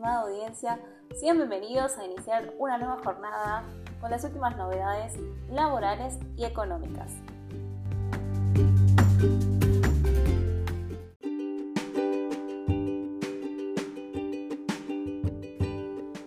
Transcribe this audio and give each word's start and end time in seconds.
estimada 0.00 0.22
audiencia, 0.22 0.80
sean 1.14 1.36
bienvenidos 1.36 1.98
a 1.98 2.06
iniciar 2.06 2.54
una 2.58 2.78
nueva 2.78 2.96
jornada 3.04 3.64
con 4.00 4.10
las 4.10 4.24
últimas 4.24 4.56
novedades 4.56 5.12
laborales 5.50 6.18
y 6.38 6.46
económicas. 6.46 7.12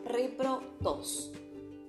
Repro 0.06 0.62
2 0.82 1.32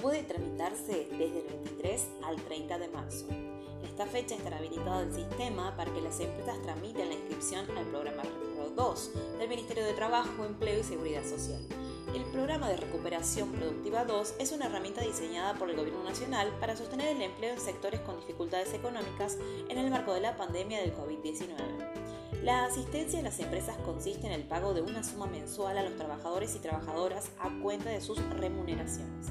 puede 0.00 0.22
tramitarse 0.22 1.06
desde 1.10 1.40
el 1.40 1.48
23 1.48 2.08
al 2.24 2.36
30 2.36 2.78
de 2.78 2.88
marzo. 2.88 3.26
En 3.28 3.84
esta 3.84 4.06
fecha 4.06 4.36
estará 4.36 4.56
habilitado 4.56 5.02
el 5.02 5.12
sistema 5.12 5.76
para 5.76 5.92
que 5.92 6.00
las 6.00 6.18
empresas 6.18 6.62
tramiten 6.62 7.08
la 7.08 7.14
inscripción 7.14 7.66
al 7.76 7.84
programa 7.88 8.22
Repro 8.22 8.53
2 8.70 9.10
del 9.38 9.48
Ministerio 9.48 9.84
de 9.84 9.92
Trabajo, 9.92 10.44
Empleo 10.44 10.80
y 10.80 10.84
Seguridad 10.84 11.24
Social. 11.24 11.66
El 12.14 12.24
programa 12.26 12.68
de 12.68 12.76
recuperación 12.76 13.50
productiva 13.50 14.04
2 14.04 14.34
es 14.38 14.52
una 14.52 14.66
herramienta 14.66 15.00
diseñada 15.00 15.54
por 15.54 15.68
el 15.68 15.76
Gobierno 15.76 16.04
Nacional 16.04 16.48
para 16.60 16.76
sostener 16.76 17.08
el 17.08 17.22
empleo 17.22 17.52
en 17.52 17.60
sectores 17.60 18.00
con 18.00 18.20
dificultades 18.20 18.72
económicas 18.72 19.36
en 19.68 19.78
el 19.78 19.90
marco 19.90 20.14
de 20.14 20.20
la 20.20 20.36
pandemia 20.36 20.80
del 20.80 20.94
COVID-19. 20.94 22.42
La 22.42 22.66
asistencia 22.66 23.18
de 23.18 23.24
las 23.24 23.40
empresas 23.40 23.76
consiste 23.78 24.26
en 24.26 24.32
el 24.32 24.44
pago 24.44 24.74
de 24.74 24.82
una 24.82 25.02
suma 25.02 25.26
mensual 25.26 25.76
a 25.76 25.82
los 25.82 25.96
trabajadores 25.96 26.54
y 26.54 26.60
trabajadoras 26.60 27.32
a 27.40 27.50
cuenta 27.62 27.90
de 27.90 28.00
sus 28.00 28.22
remuneraciones. 28.30 29.28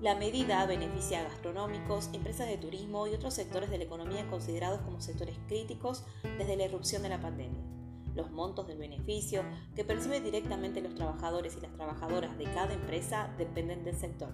La 0.00 0.14
medida 0.14 0.64
beneficia 0.64 1.20
a 1.20 1.24
gastronómicos, 1.24 2.08
empresas 2.14 2.46
de 2.46 2.56
turismo 2.56 3.06
y 3.06 3.14
otros 3.14 3.34
sectores 3.34 3.68
de 3.68 3.78
la 3.78 3.84
economía 3.84 4.26
considerados 4.28 4.80
como 4.82 5.02
sectores 5.02 5.36
críticos 5.48 6.04
desde 6.38 6.56
la 6.56 6.64
irrupción 6.64 7.02
de 7.02 7.08
la 7.08 7.20
pandemia 7.20 7.75
los 8.16 8.30
montos 8.30 8.66
del 8.66 8.78
beneficio 8.78 9.44
que 9.76 9.84
perciben 9.84 10.24
directamente 10.24 10.80
los 10.80 10.94
trabajadores 10.94 11.56
y 11.56 11.60
las 11.60 11.72
trabajadoras 11.74 12.36
de 12.38 12.44
cada 12.44 12.72
empresa 12.72 13.32
dependen 13.38 13.84
del 13.84 13.94
sector. 13.94 14.30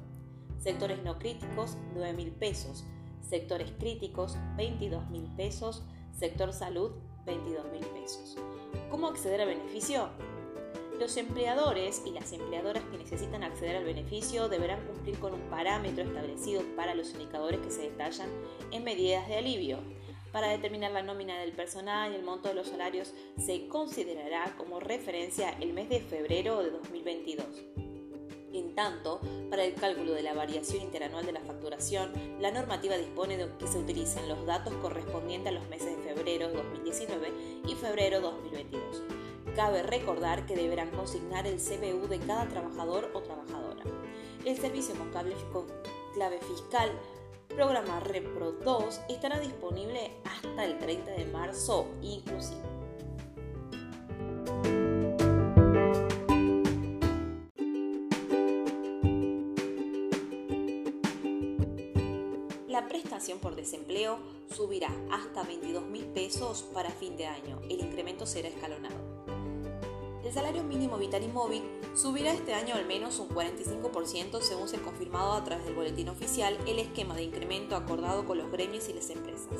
Sectores 0.59 1.03
no 1.03 1.19
críticos, 1.19 1.77
9 1.95 2.13
mil 2.13 2.31
pesos. 2.31 2.85
Sectores 3.21 3.73
críticos, 3.79 4.39
22 4.57 5.11
mil 5.11 5.25
pesos. 5.37 5.83
Sector 6.13 6.53
salud, 6.53 6.93
22 7.27 7.73
mil 7.73 7.85
pesos. 7.87 8.37
¿Cómo 8.91 9.09
acceder 9.09 9.41
al 9.41 9.49
beneficio? 9.49 10.09
Los 11.01 11.17
empleadores 11.17 12.03
y 12.07 12.11
las 12.11 12.33
empleadoras 12.33 12.85
que 12.85 12.99
necesitan 12.99 13.43
acceder 13.43 13.77
al 13.77 13.85
beneficio 13.85 14.49
deberán 14.49 14.87
cumplir 14.87 15.19
con 15.19 15.35
un 15.35 15.41
parámetro 15.51 16.05
establecido 16.05 16.63
para 16.77 16.95
los 16.95 17.11
indicadores 17.11 17.61
que 17.61 17.73
se 17.73 17.83
detallan 17.91 18.29
en 18.71 18.85
medidas 18.85 19.27
de 19.27 19.39
alivio 19.39 19.79
para 20.33 20.49
determinar 20.49 20.93
la 20.93 21.03
nómina 21.03 21.39
del 21.39 21.53
personal 21.53 22.13
y 22.13 22.17
el 22.17 22.25
monto 22.25 22.49
de 22.49 22.55
los 22.55 22.69
salarios 22.69 23.13
se 23.39 23.69
considerará 23.69 24.55
como 24.57 24.81
referencia 24.81 25.51
el 25.61 25.73
mes 25.73 25.89
de 25.89 26.01
febrero 26.01 26.63
de 26.63 26.71
2022. 26.71 27.47
En 28.55 28.75
tanto, 28.75 29.21
para 29.49 29.65
el 29.65 29.75
cálculo 29.75 30.13
de 30.13 30.23
la 30.23 30.35
variación 30.35 30.83
interanual 30.83 31.25
de 31.25 31.33
la 31.33 31.41
facturación, 31.41 32.13
la 32.39 32.51
normativa 32.51 32.97
dispone 32.97 33.39
de 33.39 33.49
que 33.59 33.67
se 33.67 33.79
utilicen 33.79 34.29
los 34.29 34.45
datos 34.45 34.75
correspondientes 34.75 35.51
a 35.51 35.55
los 35.55 35.69
meses 35.69 35.97
de 35.97 36.03
febrero 36.03 36.49
de 36.49 36.55
2019 36.55 37.33
y 37.67 37.75
febrero 37.75 38.17
de 38.17 38.23
2022. 38.23 39.03
Cabe 39.57 39.83
recordar 39.83 40.47
que 40.47 40.57
deberán 40.57 40.91
consignar 40.91 41.47
el 41.47 41.57
CBU 41.57 42.09
de 42.09 42.19
cada 42.21 42.47
trabajador 42.49 43.11
o 43.15 43.21
trabajadora. 43.23 43.85
El 44.45 44.57
servicio 44.59 44.95
con 44.97 45.11
clave 46.15 46.39
fiscal 46.41 46.91
programa 47.55 48.01
Repro 48.01 48.53
2 48.53 49.01
estará 49.09 49.39
disponible 49.39 50.11
hasta 50.25 50.65
el 50.65 50.79
30 50.79 51.11
de 51.13 51.25
marzo 51.27 51.87
inclusive. 52.01 52.61
La 62.69 62.89
prestación 62.89 63.39
por 63.39 63.55
desempleo 63.55 64.19
subirá 64.51 64.91
hasta 65.11 65.43
22 65.43 65.85
mil 65.85 66.07
pesos 66.07 66.63
para 66.73 66.91
fin 66.91 67.17
de 67.19 67.27
año. 67.27 67.61
El 67.69 67.81
incremento 67.81 68.25
será 68.25 68.49
escalonado. 68.49 69.12
El 70.33 70.37
salario 70.37 70.65
mínimo 70.65 70.97
vital 70.97 71.23
y 71.23 71.29
móvil 71.29 71.63
subirá 71.95 72.33
este 72.33 72.55
año 72.55 72.75
al 72.75 72.87
menos 72.87 73.19
un 73.19 73.29
45% 73.29 74.41
según 74.41 74.67
se 74.67 74.79
ha 74.79 74.83
confirmado 74.83 75.35
a 75.35 75.45
través 75.45 75.67
del 75.67 75.75
boletín 75.75 76.09
oficial 76.09 76.57
el 76.67 76.79
esquema 76.79 77.15
de 77.15 77.25
incremento 77.25 77.77
acordado 77.77 78.25
con 78.25 78.39
los 78.39 78.51
gremios 78.51 78.89
y 78.89 78.95
las 78.95 79.11
empresas. 79.11 79.59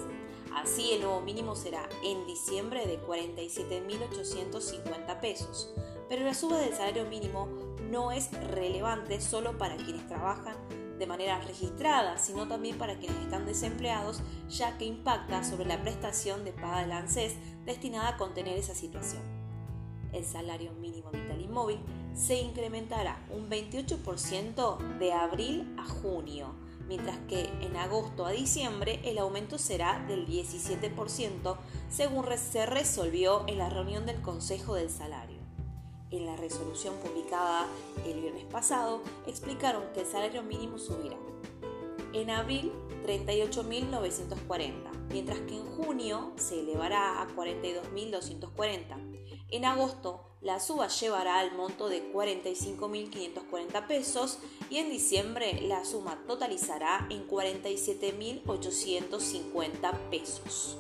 Así, 0.55 0.93
el 0.93 1.03
nuevo 1.03 1.21
mínimo 1.21 1.57
será 1.57 1.87
en 2.03 2.27
diciembre 2.27 2.87
de 2.87 2.99
47.850 3.03 5.21
pesos. 5.21 5.75
Pero 6.09 6.25
la 6.25 6.33
suba 6.33 6.57
del 6.57 6.73
salario 6.73 7.05
mínimo 7.05 7.51
no 7.91 8.11
es 8.11 8.31
relevante 8.51 9.21
solo 9.21 9.59
para 9.59 9.77
quienes 9.77 10.09
trabajan 10.09 10.57
de 10.99 11.07
manera 11.07 11.39
registrada, 11.43 12.17
sino 12.17 12.49
también 12.49 12.79
para 12.79 12.99
quienes 12.99 13.19
están 13.19 13.45
desempleados, 13.45 14.23
ya 14.49 14.79
que 14.79 14.87
impacta 14.87 15.45
sobre 15.45 15.67
la 15.67 15.83
prestación 15.83 16.47
de 16.47 16.55
paga 16.55 16.81
del 16.81 16.93
ANSES 16.93 17.35
destinada 17.67 18.09
a 18.09 18.17
contener 18.17 18.57
esa 18.57 18.75
situación 18.75 19.32
el 20.13 20.25
salario 20.25 20.73
mínimo 20.73 21.11
vital 21.11 21.41
y 21.41 21.49
móvil 21.49 21.79
se 22.15 22.41
incrementará 22.41 23.25
un 23.31 23.49
28% 23.49 24.99
de 24.99 25.13
abril 25.13 25.75
a 25.79 25.85
junio, 25.85 26.55
mientras 26.87 27.19
que 27.29 27.45
en 27.61 27.77
agosto 27.77 28.27
a 28.27 28.33
diciembre 28.33 29.01
el 29.05 29.19
aumento 29.19 29.59
será 29.59 30.05
del 30.07 30.27
17%, 30.27 31.57
según 31.91 32.27
se 32.37 32.67
resolvió 32.67 33.45
en 33.49 33.59
la 33.59 33.71
reunión 33.71 34.07
del 34.07 34.21
Consejo 34.21 34.75
del 34.75 34.91
Salario. 34.91 35.41
En 36.11 36.27
la 36.27 36.37
resolución 36.37 36.95
publicada 36.97 37.67
el 38.05 38.21
viernes 38.21 38.45
pasado 38.45 39.01
explicaron 39.27 39.85
que 39.95 40.01
el 40.01 40.07
salario 40.07 40.43
mínimo 40.43 40.79
subirá. 40.79 41.17
En 42.13 42.29
abril 42.29 42.71
38.940, 43.07 44.75
mientras 45.11 45.39
que 45.41 45.57
en 45.57 45.65
junio 45.65 46.33
se 46.37 46.61
elevará 46.61 47.23
a 47.23 47.29
42.240 47.29 49.02
en 49.53 49.65
agosto, 49.67 50.25
la 50.41 50.59
suba 50.59 50.89
llevará 50.89 51.39
al 51.39 51.55
monto 51.55 51.89
de 51.89 52.13
45.540 52.13 53.87
pesos 53.87 54.41
y 54.71 54.79
en 54.79 54.91
diciembre 54.91 55.61
la 55.61 55.85
suma 55.85 56.25
totalizará 56.27 57.07
en 57.11 57.29
47.850 57.29 60.11
pesos. 60.11 60.79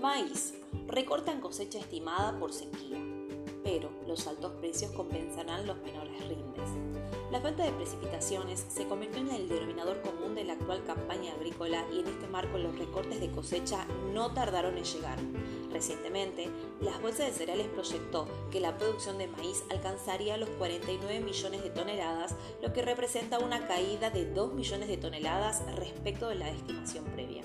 Maíz. 0.00 0.54
Recortan 0.86 1.40
cosecha 1.40 1.78
estimada 1.78 2.38
por 2.40 2.52
sequía, 2.52 2.98
pero 3.70 3.88
los 4.04 4.26
altos 4.26 4.50
precios 4.58 4.90
compensarán 4.90 5.64
los 5.64 5.78
menores 5.82 6.26
rindes. 6.26 6.68
La 7.30 7.40
falta 7.40 7.62
de 7.62 7.70
precipitaciones 7.70 8.66
se 8.68 8.88
convirtió 8.88 9.20
en 9.20 9.30
el 9.30 9.48
denominador 9.48 10.02
común 10.02 10.34
de 10.34 10.42
la 10.42 10.54
actual 10.54 10.82
campaña 10.82 11.32
agrícola 11.34 11.86
y 11.92 12.00
en 12.00 12.08
este 12.08 12.26
marco 12.26 12.58
los 12.58 12.76
recortes 12.76 13.20
de 13.20 13.30
cosecha 13.30 13.86
no 14.12 14.34
tardaron 14.34 14.76
en 14.76 14.82
llegar. 14.82 15.18
Recientemente, 15.70 16.48
las 16.80 17.00
bolsas 17.00 17.26
de 17.26 17.32
cereales 17.32 17.68
proyectó 17.68 18.26
que 18.50 18.58
la 18.58 18.76
producción 18.76 19.18
de 19.18 19.28
maíz 19.28 19.62
alcanzaría 19.70 20.36
los 20.36 20.48
49 20.50 21.20
millones 21.20 21.62
de 21.62 21.70
toneladas, 21.70 22.34
lo 22.60 22.72
que 22.72 22.82
representa 22.82 23.38
una 23.38 23.68
caída 23.68 24.10
de 24.10 24.24
2 24.24 24.54
millones 24.54 24.88
de 24.88 24.96
toneladas 24.96 25.62
respecto 25.76 26.26
de 26.26 26.34
la 26.34 26.50
estimación 26.50 27.04
previa. 27.04 27.39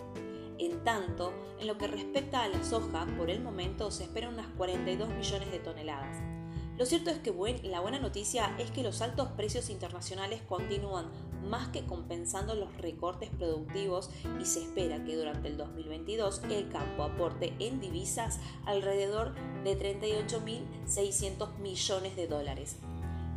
En 0.65 0.83
tanto, 0.83 1.31
en 1.59 1.67
lo 1.67 1.77
que 1.77 1.85
respecta 1.85 2.41
a 2.41 2.47
la 2.47 2.63
soja, 2.63 3.05
por 3.19 3.29
el 3.29 3.39
momento 3.39 3.91
se 3.91 4.01
esperan 4.01 4.33
unas 4.33 4.47
42 4.57 5.09
millones 5.09 5.51
de 5.51 5.59
toneladas. 5.59 6.17
Lo 6.75 6.87
cierto 6.87 7.11
es 7.11 7.19
que 7.19 7.31
la 7.65 7.81
buena 7.81 7.99
noticia 7.99 8.55
es 8.57 8.71
que 8.71 8.81
los 8.81 9.03
altos 9.03 9.27
precios 9.33 9.69
internacionales 9.69 10.41
continúan 10.41 11.11
más 11.47 11.67
que 11.67 11.85
compensando 11.85 12.55
los 12.55 12.75
recortes 12.77 13.29
productivos 13.29 14.09
y 14.41 14.45
se 14.45 14.63
espera 14.63 15.03
que 15.03 15.15
durante 15.15 15.49
el 15.49 15.57
2022 15.57 16.41
el 16.49 16.67
campo 16.69 17.03
aporte 17.03 17.53
en 17.59 17.79
divisas 17.79 18.39
alrededor 18.65 19.35
de 19.63 19.77
38.600 19.77 21.59
millones 21.59 22.15
de 22.15 22.27
dólares. 22.27 22.77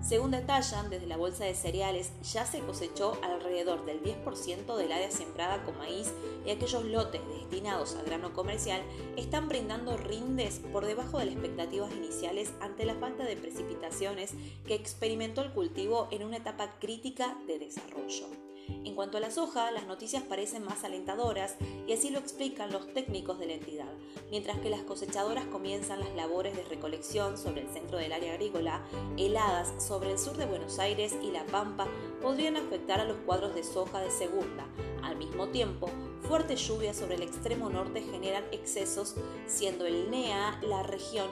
Según 0.00 0.30
detallan, 0.30 0.90
desde 0.90 1.06
la 1.06 1.16
bolsa 1.16 1.44
de 1.44 1.54
cereales 1.54 2.12
ya 2.32 2.46
se 2.46 2.60
cosechó 2.60 3.18
alrededor 3.22 3.84
del 3.84 4.02
10% 4.02 4.76
del 4.76 4.92
área 4.92 5.10
sembrada 5.10 5.62
con 5.64 5.76
maíz 5.76 6.12
y 6.46 6.50
aquellos 6.50 6.84
lotes 6.84 7.20
destinados 7.28 7.94
al 7.96 8.06
grano 8.06 8.32
comercial 8.32 8.80
están 9.16 9.48
brindando 9.48 9.96
rindes 9.96 10.60
por 10.72 10.86
debajo 10.86 11.18
de 11.18 11.26
las 11.26 11.34
expectativas 11.34 11.92
iniciales 11.92 12.52
ante 12.60 12.84
la 12.84 12.94
falta 12.94 13.24
de 13.24 13.36
precipitaciones 13.36 14.32
que 14.66 14.74
experimentó 14.74 15.42
el 15.42 15.52
cultivo 15.52 16.08
en 16.10 16.24
una 16.24 16.38
etapa 16.38 16.78
crítica 16.78 17.36
de 17.46 17.58
desarrollo. 17.58 18.47
En 18.68 18.94
cuanto 18.94 19.18
a 19.18 19.20
la 19.20 19.30
soja, 19.30 19.70
las 19.70 19.86
noticias 19.86 20.22
parecen 20.22 20.64
más 20.64 20.84
alentadoras 20.84 21.56
y 21.86 21.92
así 21.92 22.10
lo 22.10 22.18
explican 22.18 22.72
los 22.72 22.92
técnicos 22.92 23.38
de 23.38 23.46
la 23.46 23.54
entidad, 23.54 23.92
mientras 24.30 24.58
que 24.60 24.70
las 24.70 24.82
cosechadoras 24.82 25.46
comienzan 25.46 26.00
las 26.00 26.14
labores 26.14 26.56
de 26.56 26.64
recolección 26.64 27.38
sobre 27.38 27.62
el 27.62 27.68
centro 27.68 27.98
del 27.98 28.12
área 28.12 28.34
agrícola, 28.34 28.82
heladas 29.16 29.82
sobre 29.82 30.12
el 30.12 30.18
sur 30.18 30.36
de 30.36 30.46
Buenos 30.46 30.78
Aires 30.78 31.16
y 31.22 31.30
La 31.30 31.46
Pampa 31.46 31.86
podrían 32.22 32.56
afectar 32.56 33.00
a 33.00 33.04
los 33.04 33.18
cuadros 33.18 33.54
de 33.54 33.64
soja 33.64 34.00
de 34.00 34.10
segunda. 34.10 34.66
Al 35.02 35.16
mismo 35.16 35.48
tiempo, 35.48 35.88
fuertes 36.22 36.66
lluvias 36.66 36.96
sobre 36.96 37.14
el 37.14 37.22
extremo 37.22 37.70
norte 37.70 38.02
generan 38.02 38.44
excesos, 38.52 39.14
siendo 39.46 39.86
el 39.86 40.10
NEA 40.10 40.60
la 40.62 40.82
región 40.82 41.28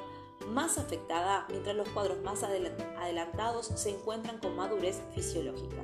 más 0.49 0.79
afectada, 0.79 1.47
mientras 1.49 1.75
los 1.75 1.89
cuadros 1.89 2.23
más 2.23 2.43
adelantados 2.43 3.67
se 3.67 3.91
encuentran 3.91 4.39
con 4.39 4.55
madurez 4.57 5.01
fisiológica. 5.15 5.83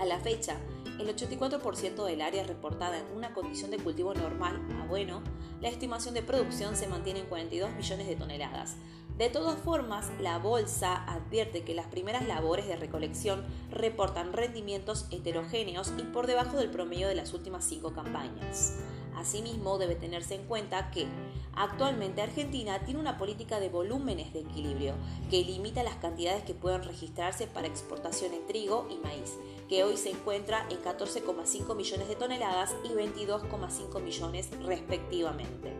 A 0.00 0.06
la 0.06 0.18
fecha, 0.18 0.56
el 0.98 1.14
84% 1.14 2.06
del 2.06 2.22
área 2.22 2.42
reportada 2.42 2.98
en 2.98 3.14
una 3.14 3.34
condición 3.34 3.70
de 3.70 3.76
cultivo 3.76 4.14
normal 4.14 4.58
a 4.80 4.86
bueno, 4.86 5.20
la 5.60 5.68
estimación 5.68 6.14
de 6.14 6.22
producción 6.22 6.74
se 6.74 6.88
mantiene 6.88 7.20
en 7.20 7.26
42 7.26 7.70
millones 7.74 8.06
de 8.06 8.16
toneladas. 8.16 8.76
De 9.18 9.28
todas 9.28 9.58
formas, 9.60 10.10
la 10.18 10.38
bolsa 10.38 11.04
advierte 11.04 11.64
que 11.64 11.74
las 11.74 11.86
primeras 11.88 12.26
labores 12.26 12.66
de 12.66 12.76
recolección 12.76 13.44
reportan 13.70 14.32
rendimientos 14.32 15.06
heterogéneos 15.10 15.92
y 15.98 16.04
por 16.04 16.26
debajo 16.26 16.56
del 16.56 16.70
promedio 16.70 17.06
de 17.06 17.16
las 17.16 17.34
últimas 17.34 17.66
cinco 17.66 17.92
campañas. 17.92 18.78
Asimismo, 19.16 19.78
debe 19.78 19.94
tenerse 19.94 20.34
en 20.34 20.44
cuenta 20.44 20.90
que 20.90 21.06
actualmente 21.54 22.22
Argentina 22.22 22.78
tiene 22.84 23.00
una 23.00 23.18
política 23.18 23.60
de 23.60 23.68
volúmenes 23.68 24.32
de 24.32 24.40
equilibrio 24.40 24.94
que 25.30 25.44
limita 25.44 25.82
las 25.82 25.96
cantidades 25.96 26.44
que 26.44 26.54
pueden 26.54 26.82
registrarse 26.82 27.46
para 27.46 27.66
exportación 27.66 28.32
en 28.34 28.46
trigo 28.46 28.86
y 28.90 28.96
maíz, 28.98 29.38
que 29.68 29.84
hoy 29.84 29.96
se 29.96 30.10
encuentra 30.10 30.66
en 30.70 30.82
14,5 30.82 31.76
millones 31.76 32.08
de 32.08 32.16
toneladas 32.16 32.74
y 32.84 32.88
22,5 32.88 34.02
millones 34.02 34.50
respectivamente. 34.64 35.72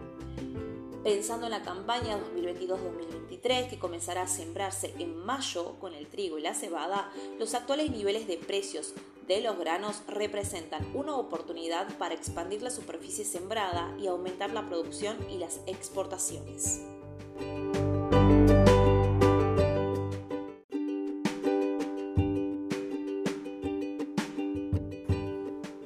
Pensando 1.02 1.47
en 1.47 1.52
la 1.52 1.62
campaña 1.62 2.19
2022-2023 2.19 3.70
que 3.70 3.79
comenzará 3.79 4.23
a 4.23 4.29
sembrarse 4.29 4.94
en 4.99 5.17
mayo 5.17 5.76
con 5.81 5.94
el 5.94 6.06
trigo 6.08 6.37
y 6.37 6.43
la 6.43 6.52
cebada, 6.52 7.11
los 7.38 7.55
actuales 7.55 7.91
niveles 7.91 8.26
de 8.26 8.37
precios 8.37 8.93
de 9.26 9.41
los 9.41 9.58
granos 9.58 10.02
representan 10.08 10.87
una 10.94 11.17
oportunidad 11.17 11.97
para 11.97 12.14
expandir 12.14 12.61
la 12.61 12.69
superficie 12.69 13.25
sembrada 13.25 13.97
y 13.99 14.08
aumentar 14.08 14.52
la 14.52 14.69
producción 14.69 15.17
y 15.31 15.38
las 15.38 15.62
exportaciones. 15.67 16.82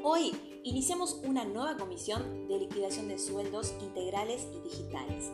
Hoy 0.03 0.33
iniciamos 0.65 1.21
una 1.25 1.45
nueva 1.45 1.77
comisión 1.77 2.49
de 2.49 2.59
liquidación 2.59 3.09
de 3.09 3.19
sueldos 3.19 3.75
integrales 3.83 4.49
y 4.55 4.61
digitales. 4.61 5.31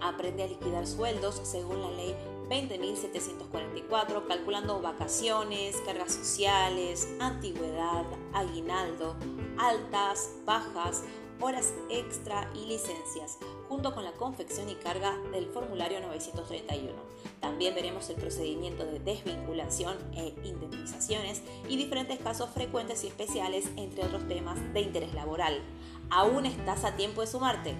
Aprende 0.00 0.44
a 0.44 0.46
liquidar 0.46 0.86
sueldos 0.86 1.40
según 1.42 1.82
la 1.82 1.90
ley 1.90 2.14
20.744, 2.48 4.26
calculando 4.28 4.80
vacaciones, 4.80 5.76
cargas 5.84 6.14
sociales, 6.14 7.08
antigüedad, 7.18 8.06
aguinaldo, 8.32 9.16
altas, 9.58 10.30
bajas, 10.46 11.02
horas 11.40 11.74
extra 11.90 12.48
y 12.54 12.66
licencias, 12.66 13.38
junto 13.70 13.94
con 13.94 14.04
la 14.04 14.12
confección 14.12 14.68
y 14.68 14.74
carga 14.74 15.16
del 15.30 15.46
formulario 15.46 16.00
931. 16.00 16.92
También 17.40 17.72
veremos 17.72 18.10
el 18.10 18.16
procedimiento 18.16 18.84
de 18.84 18.98
desvinculación 18.98 19.96
e 20.12 20.34
indemnizaciones 20.44 21.42
y 21.68 21.76
diferentes 21.76 22.18
casos 22.18 22.50
frecuentes 22.50 23.04
y 23.04 23.06
especiales, 23.06 23.70
entre 23.76 24.04
otros 24.04 24.26
temas 24.26 24.58
de 24.74 24.80
interés 24.80 25.14
laboral. 25.14 25.62
¿Aún 26.10 26.46
estás 26.46 26.84
a 26.84 26.96
tiempo 26.96 27.20
de 27.20 27.28
sumarte? 27.28 27.76